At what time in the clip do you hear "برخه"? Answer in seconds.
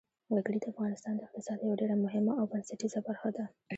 3.07-3.29